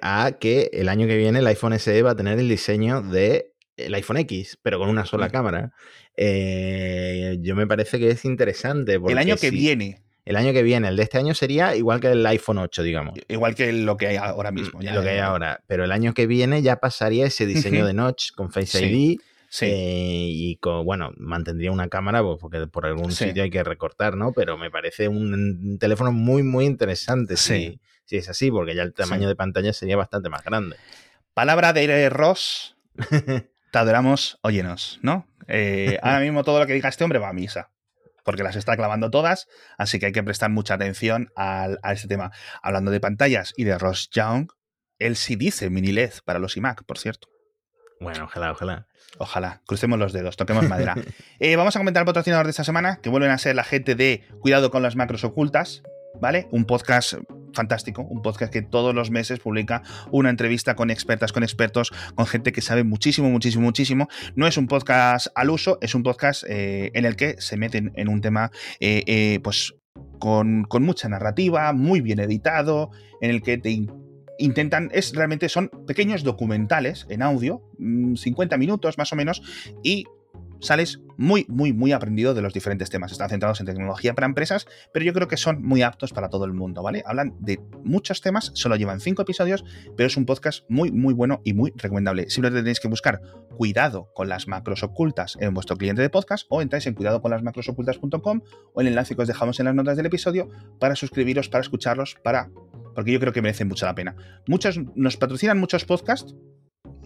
[0.00, 3.54] a que el año que viene el iPhone SE va a tener el diseño de
[3.76, 5.72] el iPhone X, pero con una sola cámara,
[6.16, 8.94] eh, yo me parece que es interesante.
[8.94, 10.00] el año que viene.
[10.24, 13.18] El año que viene, el de este año sería igual que el iPhone 8, digamos.
[13.28, 14.80] Igual que lo que hay ahora mm, mismo.
[14.80, 15.62] lo que hay ahora.
[15.66, 19.20] Pero el año que viene ya pasaría ese diseño de notch con Face ID.
[19.60, 24.16] Eh, y con, bueno, mantendría una cámara pues, porque por algún sitio hay que recortar,
[24.16, 24.32] ¿no?
[24.32, 28.94] Pero me parece un teléfono muy, muy interesante si, si es así, porque ya el
[28.94, 30.76] tamaño de pantalla sería bastante más grande.
[31.34, 32.76] Palabra de Ross.
[33.74, 35.26] te adoramos, óyenos, ¿no?
[35.48, 37.72] Eh, ahora mismo todo lo que diga este hombre va a misa,
[38.24, 42.30] porque las está clavando todas, así que hay que prestar mucha atención a este tema.
[42.62, 44.46] Hablando de pantallas y de Ross Young,
[45.00, 47.26] él sí dice mini LED para los iMac, por cierto.
[47.98, 48.86] Bueno, ojalá, ojalá.
[49.18, 50.94] Ojalá, crucemos los dedos, toquemos madera.
[51.40, 53.96] Eh, vamos a comentar el patrocinador de esta semana, que vuelven a ser la gente
[53.96, 55.82] de Cuidado con las macros ocultas,
[56.20, 56.48] ¿vale?
[56.50, 57.14] Un podcast
[57.54, 62.26] fantástico, un podcast que todos los meses publica una entrevista con expertas, con expertos, con
[62.26, 64.08] gente que sabe muchísimo, muchísimo, muchísimo.
[64.34, 67.92] No es un podcast al uso, es un podcast eh, en el que se meten
[67.94, 68.50] en un tema,
[68.80, 69.74] eh, eh, pues,
[70.18, 73.86] con, mucha narrativa, muy bien editado, en el que te
[74.38, 79.42] intentan, es realmente son pequeños documentales en audio, 50 mm, minutos más o menos,
[79.82, 80.06] y
[80.60, 83.12] sales muy, muy, muy aprendido de los diferentes temas.
[83.12, 86.44] Están centrados en tecnología para empresas, pero yo creo que son muy aptos para todo
[86.44, 87.02] el mundo, ¿vale?
[87.06, 89.64] Hablan de muchos temas, solo llevan cinco episodios,
[89.96, 92.28] pero es un podcast muy, muy bueno y muy recomendable.
[92.30, 93.20] Simplemente tenéis que buscar
[93.56, 97.30] cuidado con las macros ocultas en vuestro cliente de podcast o entráis en cuidado con
[97.30, 98.40] las macrosocultas.com
[98.72, 100.48] o el enlace que os dejamos en las notas del episodio
[100.80, 102.50] para suscribiros, para escucharlos, para
[102.94, 104.14] porque yo creo que merecen mucho la pena.
[104.46, 106.34] Muchos nos patrocinan muchos podcasts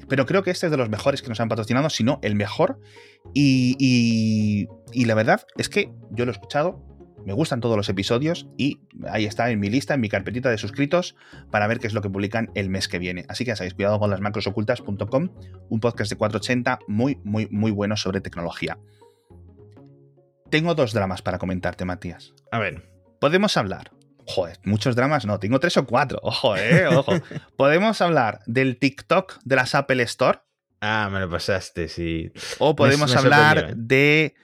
[0.09, 2.35] pero creo que este es de los mejores que nos han patrocinado, si no el
[2.35, 2.81] mejor.
[3.35, 6.83] Y, la verdad es que yo lo he escuchado,
[7.25, 10.59] me gustan todos los episodios y ahí está en mi lista, en mi carpetita de
[10.59, 11.15] suscritos,
[11.51, 13.25] para ver qué es lo que publican el mes que viene.
[13.29, 15.29] Así que ya sabéis, cuidado con las macrosocultas.com,
[15.69, 18.79] un podcast de 480 muy, muy, muy bueno sobre tecnología.
[20.51, 22.33] Tengo dos dramas para comentarte, Matías.
[22.51, 22.89] A ver.
[23.21, 23.91] Podemos hablar
[24.29, 26.19] Joder, muchos dramas no, tengo tres o cuatro.
[26.23, 27.13] Ojo, eh, ojo.
[27.57, 30.41] podemos hablar del TikTok de las Apple Store.
[30.83, 32.31] Ah, me lo pasaste, sí.
[32.59, 33.73] O podemos hablar ¿eh?
[33.75, 34.35] de,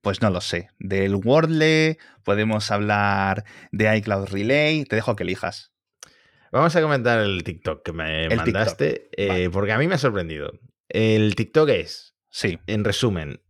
[0.00, 4.84] pues no lo sé, del Wordle, podemos hablar de iCloud Relay.
[4.84, 5.72] Te dejo que elijas.
[6.52, 10.52] Vamos a comentar el TikTok que me mandaste, eh, porque a mí me ha sorprendido.
[10.88, 12.60] El TikTok es, sí.
[12.68, 13.42] en resumen,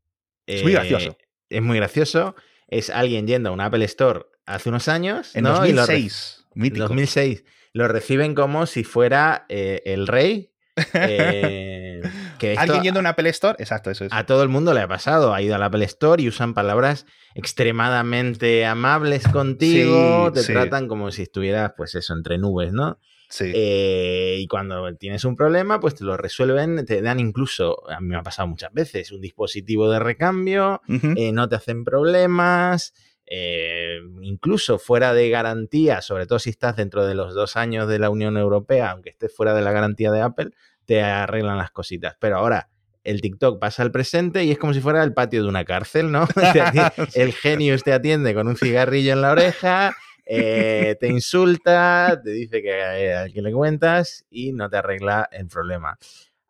[0.47, 1.19] es muy gracioso.
[1.51, 2.35] Es muy gracioso.
[2.67, 5.35] Es alguien yendo a un Apple Store hace unos años.
[5.35, 6.47] En 2006.
[6.55, 7.45] En 2006.
[7.73, 10.53] Lo reciben como si fuera eh, el rey.
[10.95, 12.03] Eh,
[12.59, 14.13] Alguien yendo a un Apple Store, exacto, eso es.
[14.13, 15.33] A todo el mundo le ha pasado.
[15.33, 20.33] Ha ido al Apple Store y usan palabras extremadamente amables contigo.
[20.33, 22.99] te tratan como si estuvieras, pues eso, entre nubes, ¿no?
[23.29, 23.51] Sí.
[23.55, 28.09] Eh, y cuando tienes un problema, pues te lo resuelven, te dan incluso, a mí
[28.09, 32.93] me ha pasado muchas veces, un dispositivo de recambio, no te hacen problemas.
[33.27, 37.99] Eh, incluso fuera de garantía, sobre todo si estás dentro de los dos años de
[37.99, 40.51] la Unión Europea, aunque estés fuera de la garantía de Apple,
[40.85, 42.17] te arreglan las cositas.
[42.21, 42.69] Pero ahora
[43.05, 46.11] el TikTok pasa al presente y es como si fuera el patio de una cárcel,
[46.13, 46.27] ¿no?
[47.15, 52.63] el genio te atiende con un cigarrillo en la oreja, eh, te insulta, te dice
[52.63, 55.99] que a quien le cuentas y no te arregla el problema.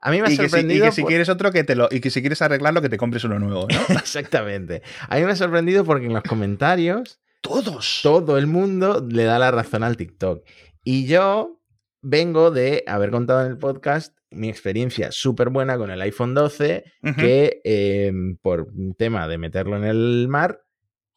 [0.03, 0.85] A mí me ha sorprendido.
[0.85, 1.89] y que si quieres otro que te lo.
[1.91, 3.95] Y que si quieres arreglarlo, que te compres uno nuevo, ¿no?
[3.97, 4.83] Exactamente.
[5.09, 7.21] A mí me ha sorprendido porque en los comentarios.
[7.41, 8.01] Todos.
[8.03, 10.45] Todo el mundo le da la razón al TikTok.
[10.85, 11.61] Y yo
[12.01, 16.85] vengo de haber contado en el podcast mi experiencia súper buena con el iPhone 12,
[17.17, 20.65] que em, por un tema de meterlo en el mar,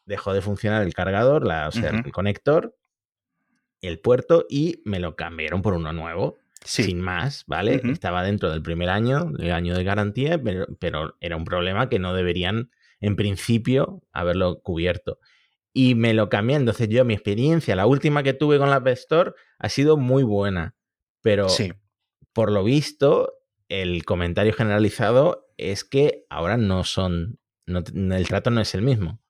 [0.05, 2.75] dejó de funcionar el cargador, la, o sea, el conector,
[3.81, 7.81] el puerto, y me lo cambiaron por uno nuevo sin más, ¿vale?
[7.85, 10.41] Estaba dentro del primer año, el año de garantía,
[10.79, 15.19] pero, era un problema que no deberían, en principio, haberlo cubierto.
[15.73, 18.87] Y me lo cambié, entonces yo, mi experiencia, la última que tuve con la App
[18.87, 20.75] Store, ha sido muy buena,
[21.21, 21.47] pero
[22.33, 23.33] por lo visto,
[23.69, 29.21] el comentario generalizado es que ahora no son, el trato no es el mismo.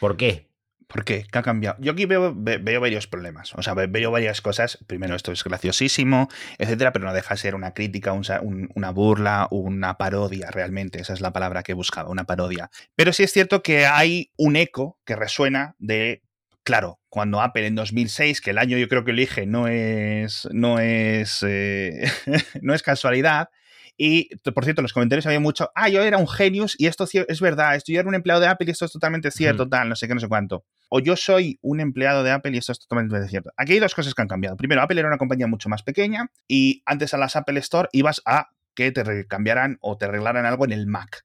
[0.00, 0.50] ¿Por qué?
[0.86, 1.26] ¿Por qué?
[1.30, 1.76] ¿Qué ha cambiado?
[1.80, 3.54] Yo aquí veo, varios problemas.
[3.54, 4.78] O sea, veo varias cosas.
[4.86, 9.96] Primero, esto es graciosísimo, etcétera, pero no deja de ser una crítica, una burla, una
[9.96, 11.00] parodia realmente.
[11.00, 12.70] Esa es la palabra que buscaba, una parodia.
[12.96, 16.22] Pero sí es cierto que hay un eco que resuena de.
[16.62, 20.78] Claro, cuando Apple en 2006, que el año yo creo que elige no es, no
[20.80, 22.10] es, eh,
[22.62, 23.50] no es casualidad,
[23.96, 27.04] y por cierto, en los comentarios había mucho, ah, yo era un genius y esto
[27.04, 29.88] es verdad, esto yo era un empleado de Apple y esto es totalmente cierto, tal,
[29.88, 30.64] no sé qué, no sé cuánto.
[30.88, 33.50] O yo soy un empleado de Apple y esto es totalmente cierto.
[33.56, 34.56] Aquí hay dos cosas que han cambiado.
[34.56, 38.20] Primero, Apple era una compañía mucho más pequeña y antes a las Apple Store ibas
[38.24, 41.24] a que te cambiaran o te arreglaran algo en el Mac.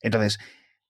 [0.00, 0.38] Entonces,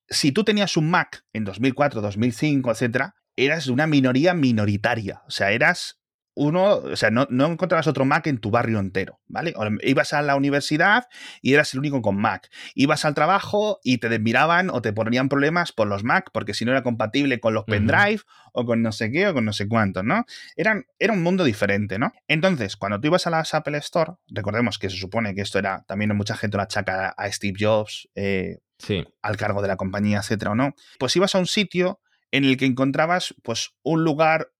[0.07, 5.21] si tú tenías un Mac en 2004, 2005, etcétera, eras una minoría minoritaria.
[5.25, 6.00] O sea, eras
[6.33, 9.53] uno, o sea, no, no, encontrabas otro Mac en tu barrio entero, ¿vale?
[9.83, 11.05] ibas a la universidad
[11.41, 12.49] y eras el único con Mac.
[12.73, 16.63] Ibas al trabajo y te desmiraban o te ponían problemas por los Mac, porque si
[16.63, 18.21] no era compatible con los pendrive
[18.53, 20.25] o con no sé qué o con no sé cuánto, ¿no?
[20.55, 22.13] Eran, era un mundo diferente, ¿no?
[22.27, 25.83] Entonces, cuando tú ibas a la Apple Store, recordemos que se supone que esto era,
[25.87, 29.05] también mucha gente lo achaca a Steve Jobs, eh, sí.
[29.21, 31.99] al cargo de la compañía, etcétera, o no, pues ibas a un sitio
[32.31, 34.51] en el que encontrabas pues un lugar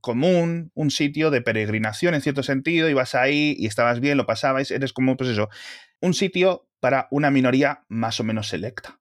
[0.00, 4.70] común, un sitio de peregrinación en cierto sentido, ibas ahí y estabas bien, lo pasabais,
[4.70, 5.48] eres como, pues eso,
[6.00, 9.00] un sitio para una minoría más o menos selecta,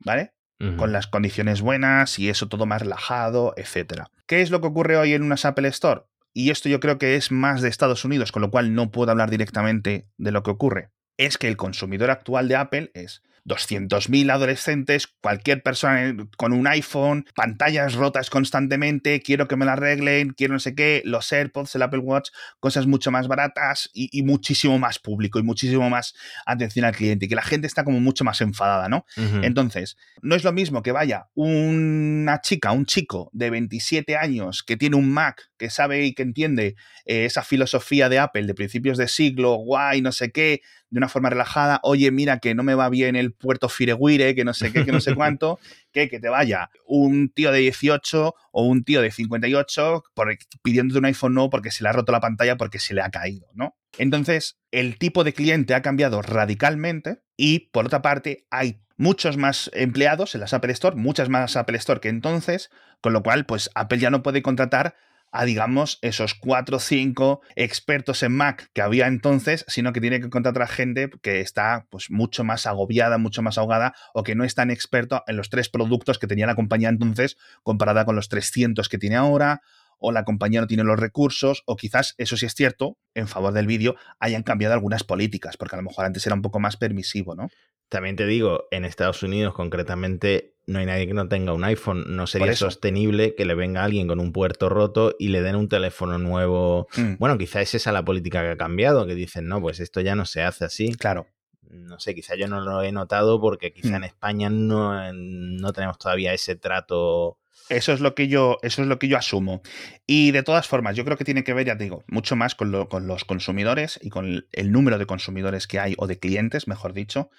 [0.00, 0.32] ¿vale?
[0.76, 4.04] Con las condiciones buenas y eso todo más relajado, etc.
[4.28, 6.02] ¿Qué es lo que ocurre hoy en una Apple Store?
[6.32, 9.10] Y esto yo creo que es más de Estados Unidos, con lo cual no puedo
[9.10, 10.90] hablar directamente de lo que ocurre.
[11.16, 17.26] Es que el consumidor actual de Apple es, 200.000 adolescentes, cualquier persona con un iPhone,
[17.34, 21.82] pantallas rotas constantemente, quiero que me la arreglen, quiero no sé qué, los AirPods, el
[21.82, 26.14] Apple Watch, cosas mucho más baratas y, muchísimo más público y muchísimo más
[26.46, 29.04] atención al cliente y que la gente está como mucho más enfadada, ¿no?
[29.42, 34.76] Entonces, no es lo mismo que vaya una chica, un chico de 27 años que
[34.76, 38.98] tiene un Mac, que sabe y que entiende eh, esa filosofía de Apple de principios
[38.98, 40.60] de siglo, guay, no sé qué,
[40.92, 44.44] de una forma relajada, oye, mira que no me va bien el puerto Fireguire, que
[44.44, 45.58] no sé qué, que no sé cuánto,
[45.90, 50.98] que, que te vaya un tío de 18 o un tío de 58 por, pidiéndote
[50.98, 53.48] un iPhone no porque se le ha roto la pantalla porque se le ha caído,
[53.54, 53.74] ¿no?
[53.96, 59.70] Entonces, el tipo de cliente ha cambiado radicalmente y, por otra parte, hay muchos más
[59.72, 63.70] empleados en las Apple Store, muchas más Apple Store que entonces, con lo cual, pues
[63.74, 64.94] Apple ya no puede contratar
[65.32, 70.20] a, digamos, esos cuatro o cinco expertos en Mac que había entonces, sino que tiene
[70.20, 74.44] que contratar gente que está pues mucho más agobiada, mucho más ahogada o que no
[74.44, 78.28] es tan experto en los tres productos que tenía la compañía entonces comparada con los
[78.28, 79.62] 300 que tiene ahora
[80.02, 83.52] o la compañía no tiene los recursos, o quizás, eso sí es cierto, en favor
[83.52, 86.76] del vídeo, hayan cambiado algunas políticas, porque a lo mejor antes era un poco más
[86.76, 87.48] permisivo, ¿no?
[87.88, 92.04] También te digo, en Estados Unidos concretamente no hay nadie que no tenga un iPhone.
[92.08, 95.68] No sería sostenible que le venga alguien con un puerto roto y le den un
[95.68, 96.88] teléfono nuevo.
[96.96, 97.14] Mm.
[97.18, 100.14] Bueno, quizá es esa la política que ha cambiado, que dicen, no, pues esto ya
[100.14, 100.94] no se hace así.
[100.94, 101.26] Claro.
[101.68, 103.96] No sé, quizá yo no lo he notado porque quizá mm.
[103.96, 108.88] en España no, no tenemos todavía ese trato eso es lo que yo, eso es
[108.88, 109.62] lo que yo asumo.
[110.06, 112.54] Y de todas formas, yo creo que tiene que ver, ya te digo, mucho más
[112.54, 116.92] con, los consumidores y con el, número de consumidores que hay, o de clientes, mejor
[116.92, 117.30] dicho.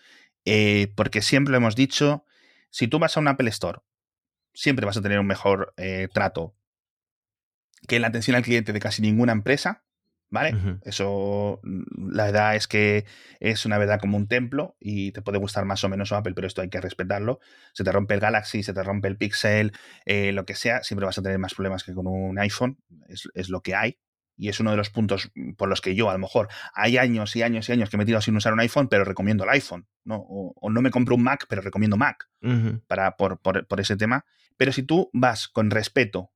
[0.45, 2.25] Eh, porque siempre lo hemos dicho,
[2.69, 3.79] si tú vas a un Apple Store,
[4.53, 6.55] siempre vas a tener un mejor eh, trato
[7.88, 9.83] que la atención al cliente de casi ninguna empresa.
[10.34, 10.80] ¿Vale?
[10.82, 13.06] Eso, mm, la verdad es que
[13.39, 16.48] es una verdad como un templo y te puede gustar más o menos Apple, pero
[16.48, 17.39] esto hay que respetarlo.
[17.72, 19.74] Se te rompe el Galaxy, se te rompe el Pixel,
[20.06, 23.50] eh, lo que sea, siempre vas a tener más problemas que con un iPhone, es,
[23.50, 24.00] lo que hay.
[24.36, 27.36] Y es uno de los puntos por los que yo, a lo mejor, hay años
[27.36, 29.52] y años y años que me he tirado sin usar un iPhone, pero recomiendo el
[29.52, 30.15] iPhone, ¿no?
[30.15, 32.28] O, no me compro un Mac, pero recomiendo Mac
[32.88, 34.26] para, por, por ese tema.
[34.58, 36.32] Pero si tú vas con respeto,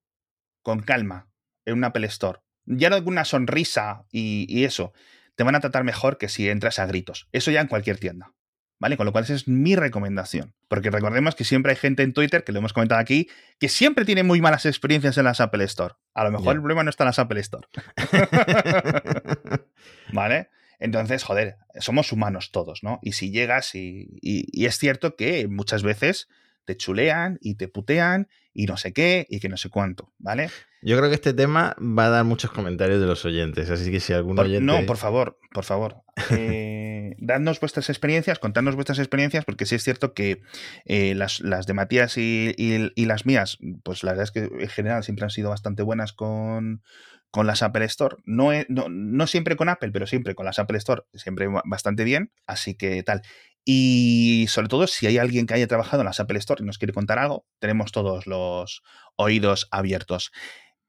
[0.62, 1.32] con calma,
[1.66, 4.93] en un Apple Store, ya no una sonrisa y, eso,
[5.36, 7.27] te van a tratar mejor que si entras a gritos.
[7.32, 8.34] Eso ya en cualquier tienda.
[8.80, 8.95] ¿Vale?
[8.95, 10.53] Con lo cual esa es mi recomendación.
[10.67, 13.27] Porque recordemos que siempre hay gente en Twitter, que lo hemos comentado aquí,
[13.60, 15.95] que siempre tiene muy malas experiencias en las Apple Store.
[16.13, 17.67] A lo mejor el problema no está en las Apple Store.
[20.13, 20.49] ¿Vale?
[20.77, 22.99] Entonces, joder, somos humanos todos, ¿no?
[23.01, 26.27] Y si llegas y, y es cierto que muchas veces
[26.65, 28.27] te chulean y te putean
[28.58, 30.50] y no sé qué y que no sé cuánto, ¿vale?
[30.82, 34.00] Yo creo que este tema va a dar muchos comentarios de los oyentes, así que
[34.00, 34.65] si algún oyente...
[34.65, 36.02] No, por favor, por favor.
[36.32, 40.41] Eh, dadnos vuestras experiencias, contadnos vuestras experiencias, porque sí es cierto que
[40.86, 45.24] eh, las, de Matías y, las mías, pues la verdad es que en general siempre
[45.24, 46.82] han sido bastante buenas con,
[47.30, 48.17] con las Apple Store.
[48.26, 52.32] No, no, no, siempre con Apple, pero siempre con las Apple Store, siempre bastante bien.
[52.48, 53.22] Así que tal.
[53.69, 56.77] Y sobre todo, si hay alguien que haya trabajado en las Apple Store y nos
[56.77, 58.82] quiere contar algo, tenemos todos los
[59.17, 60.32] oídos abiertos.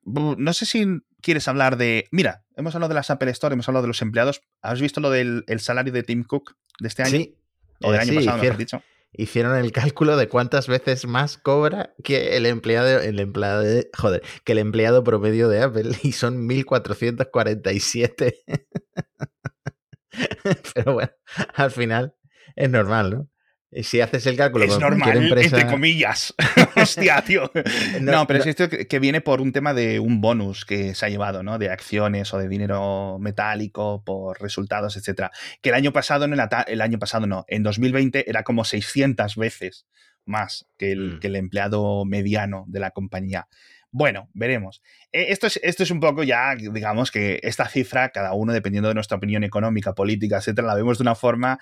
[0.05, 0.87] No sé si
[1.21, 2.07] quieres hablar de.
[2.13, 4.43] Mira, hemos hablado de las Apple Store, hemos hablado de los empleados.
[4.63, 7.19] ¿Has visto lo del salario de Tim Cook de este año?
[7.19, 7.37] Sí.
[7.83, 8.83] O del año pasado, hicieron, dicho.
[9.13, 14.23] Hicieron el cálculo de cuántas veces más cobra que el empleado, el empleado de, joder,
[14.45, 18.39] que el empleado promedio de Apple y son 1447.
[20.75, 21.11] Pero bueno,
[21.55, 22.15] al final
[22.59, 23.29] es normal, ¿no?
[23.71, 26.35] Si haces el cálculo es normal, entre comillas.
[26.77, 27.51] Hostia, tío.
[28.01, 31.09] No, pero es esto que viene por un tema de un bonus que se ha
[31.11, 31.59] llevado, ¿no?
[31.59, 35.31] De acciones o de dinero metálico por resultados, etcétera.
[35.61, 39.87] Que el año pasado, no el año pasado no, en 2020 era como 600 veces
[40.25, 41.21] más que el, mm.
[41.21, 43.49] que el empleado mediano de la compañía.
[43.91, 44.83] Bueno, veremos.
[45.13, 48.89] Eh, esto es, esto es un poco ya, digamos que esta cifra, cada uno, dependiendo
[48.89, 51.59] de nuestra opinión económica, política, etcétera, la vemos de una forma,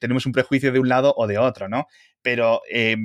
[0.00, 1.86] tenemos un prejuicio de un lado o de otro, ¿no?
[2.22, 2.96] Pero eh,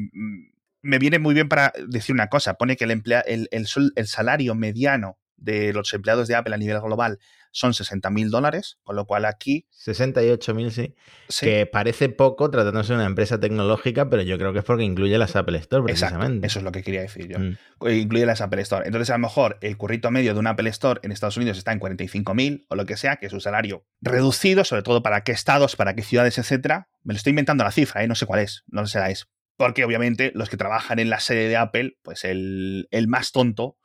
[0.82, 2.54] me viene muy bien para decir una cosa.
[2.54, 7.19] Pone que el, el, el salario mediano de los empleados de Apple a nivel global
[7.56, 9.65] son 60 mil dólares, con lo cual aquí...
[9.71, 10.93] 68 mil, sí.
[11.39, 15.17] Que parece poco tratándose de una empresa tecnológica, pero yo creo que es porque incluye
[15.17, 16.45] las Apple Store, precisamente.
[16.45, 17.39] eso es lo que quería decir yo.
[17.39, 17.56] Mm.
[17.88, 18.86] Incluye las Apple Store.
[18.86, 21.71] Entonces, a lo mejor el currito medio de una Apple Store en Estados Unidos está
[21.71, 25.21] en 45 mil o lo que sea, que es un salario reducido, sobre todo para
[25.21, 26.89] qué estados, para qué ciudades, etcétera.
[27.04, 28.08] Me lo estoy inventando la cifra, ¿eh?
[28.10, 29.29] no sé cuál es, no sé la es.
[29.56, 33.77] Porque obviamente los que trabajan en la sede de Apple, pues el, el más tonto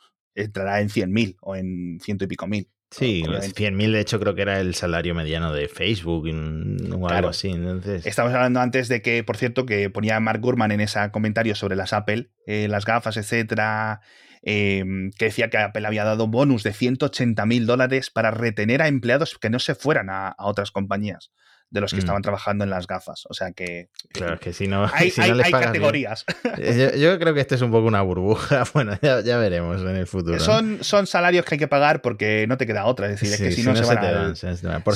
[0.44, 2.68] entrará en 100.000 o en ciento y pico mil.
[2.90, 7.50] Sí, 100.000 de hecho creo que era el salario mediano de Facebook o algo así.
[7.50, 8.04] Entonces...
[8.04, 11.76] Estamos hablando antes de que, por cierto, que ponía Mark Gurman en ese comentario sobre
[11.76, 14.00] las Apple, eh, las gafas, etcétera,
[14.42, 19.38] em, que decía que Apple había dado bonus de 180.000 dólares para retener a empleados
[19.38, 21.30] que no se fueran a otras compañías
[21.70, 22.00] de los que mm.
[22.00, 23.24] estaban trabajando en las gafas.
[23.28, 23.90] O sea que.
[24.12, 24.86] Claro, es que si no.
[24.92, 26.24] Hay, categorías.
[26.98, 28.64] Yo, creo que esto es un poco una burbuja.
[28.74, 30.38] Bueno, ya, veremos en el futuro.
[30.38, 33.06] Son, son salarios que hay que pagar porque no te queda otra.
[33.06, 34.46] Es decir, es que si, no, se, van, a, se,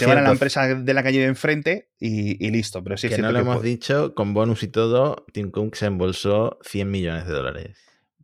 [0.06, 2.82] van, a la empresa de la calle de enfrente y, listo.
[2.84, 6.58] Pero sí que no lo hemos dicho, con bonus y todo, Tim Cook se embolsó
[6.62, 7.78] 100 millones de dólares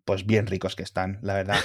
[0.05, 1.59] pues bien ricos que están, la verdad.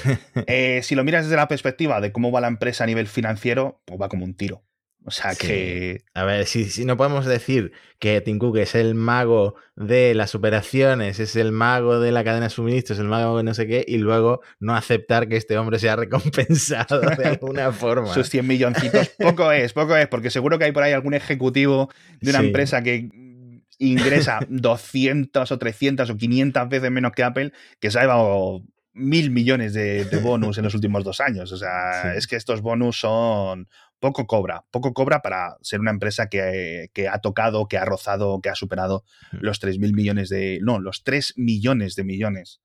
[0.46, 3.82] Eh, si lo miras desde la perspectiva de cómo va la empresa a nivel financiero,
[3.86, 4.62] pues va como un tiro.
[5.08, 6.04] O sea que.
[6.16, 11.20] A ver, si, no podemos decir que Tim Cook es el mago de las operaciones,
[11.20, 13.86] es el mago de la cadena de suministros, es el mago de no sé qué,
[13.88, 18.12] y luego no aceptar que este hombre sea recompensado de alguna forma.
[18.14, 19.10] Sus 100 milloncitos.
[19.20, 21.90] Poco es, poco es, porque seguro que hay por ahí algún ejecutivo
[22.20, 23.10] de una empresa que
[23.78, 28.64] ingresa 200 o 300 o 500 veces menos que Apple, que se ha llevado
[28.96, 31.52] mil millones de, bonus en los últimos dos años.
[31.52, 33.68] O sea, es que estos bonus son,
[34.06, 38.50] poco cobra, poco cobra para ser una empresa que, ha tocado, que ha rozado, que
[38.50, 42.62] ha superado los 3 mil millones de, no, los 3 millones de millones.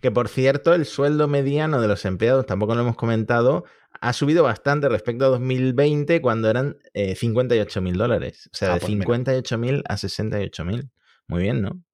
[0.00, 3.64] Que por cierto, el sueldo mediano de los empleados, tampoco lo hemos comentado,
[4.00, 8.48] ha subido bastante respecto a 2020 cuando eran 58 eh, mil dólares.
[8.54, 10.90] O sea, ah, de 58 pues mil a 68 mil.
[11.26, 11.84] Muy bien, ¿no?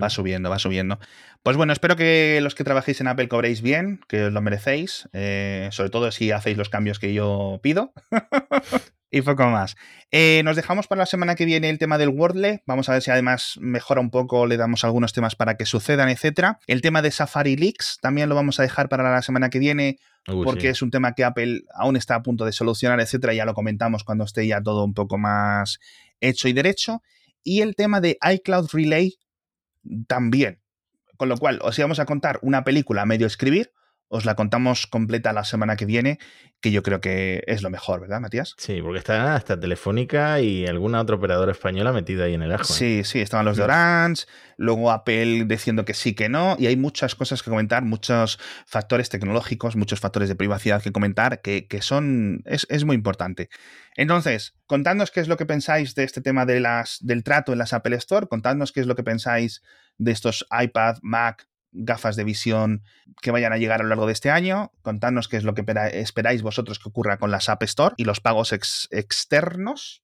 [0.00, 0.98] Va subiendo, va subiendo.
[1.48, 5.08] Pues bueno, espero que los que trabajéis en Apple cobréis bien, que os lo merecéis,
[5.14, 7.94] eh, sobre todo si hacéis los cambios que yo pido.
[9.10, 9.74] y poco más.
[10.10, 12.62] Eh, nos dejamos para la semana que viene el tema del Wordle.
[12.66, 16.10] Vamos a ver si además mejora un poco, le damos algunos temas para que sucedan,
[16.10, 16.58] etcétera.
[16.66, 19.96] El tema de Safari Leaks también lo vamos a dejar para la semana que viene.
[20.26, 23.32] porque es un tema que Apple aún está a punto de solucionar, etcétera.
[23.32, 25.78] Ya lo comentamos cuando esté ya todo un poco más
[26.20, 27.00] hecho y derecho.
[27.42, 29.14] Y el tema de iCloud Relay,
[30.06, 30.60] también.
[31.18, 33.72] Con lo cual, os íbamos a contar una película a medio escribir,
[34.06, 36.20] os la contamos completa la semana que viene,
[36.60, 38.54] que yo creo que es lo mejor, ¿verdad, Matías?
[38.56, 42.62] Sí, porque está hasta Telefónica y alguna otra operadora española metida ahí en el ajo.
[42.62, 42.66] ¿eh?
[42.66, 46.76] Sí, sí, estaban los de Orange, luego Apple diciendo que sí, que no, y hay
[46.76, 52.42] muchas cosas que comentar, muchos factores tecnológicos, muchos factores de privacidad que comentar, que, son,
[52.46, 53.50] es, es, muy importante.
[53.96, 57.58] Entonces, contadnos qué es lo que pensáis de este tema de las, del trato en
[57.58, 59.62] las Apple Store, contadnos qué es lo que pensáis
[59.98, 62.82] de estos iPad, Mac, gafas de visión
[63.20, 64.72] que vayan a llegar a lo largo de este año.
[64.82, 68.20] Contadnos qué es lo que esperáis vosotros que ocurra con las App Store y los
[68.20, 70.02] pagos externos,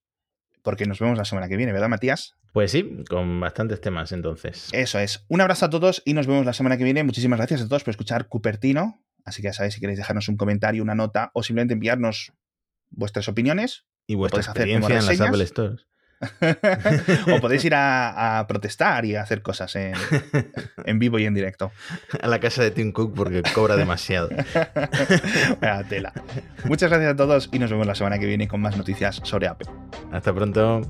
[0.63, 2.37] porque nos vemos la semana que viene, ¿verdad, Matías?
[2.53, 4.69] Pues sí, con bastantes temas entonces.
[4.73, 5.25] Eso es.
[5.29, 7.03] Un abrazo a todos y nos vemos la semana que viene.
[7.03, 9.03] Muchísimas gracias a todos por escuchar Cupertino.
[9.25, 12.33] Así que ya sabéis si queréis dejarnos un comentario, una nota o simplemente enviarnos
[12.91, 13.87] vuestras opiniones.
[14.07, 15.87] Y vuestra experiencia en las Apple Stores.
[17.35, 21.73] o podéis ir a, protestar y a hacer cosas en, vivo y en directo.
[22.21, 24.29] A la casa de Tim Cook porque cobra demasiado.
[25.89, 26.13] tela.
[26.65, 29.49] Muchas gracias a todos y nos vemos la semana que viene con más noticias sobre
[29.49, 29.69] Apple.
[30.13, 30.83] Hasta pronto.